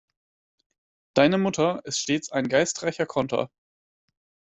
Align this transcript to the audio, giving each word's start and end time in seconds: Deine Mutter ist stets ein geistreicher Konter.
Deine 1.13 1.37
Mutter 1.37 1.85
ist 1.85 1.99
stets 1.99 2.31
ein 2.31 2.49
geistreicher 2.49 3.05
Konter. 3.05 3.51